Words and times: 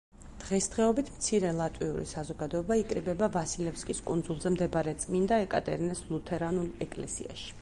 დღესდღეობით 0.43 1.11
მცირე 1.17 1.51
ლატვიური 1.57 2.07
საზოგადოება 2.13 2.79
იკრიბება 2.83 3.31
ვასილევსკის 3.37 4.03
კუნძულზე 4.09 4.55
მდებარე 4.57 4.99
წმინდა 5.05 5.43
ეკატერინეს 5.49 6.07
ლუთერანულ 6.13 6.71
ეკლესიაში. 6.89 7.59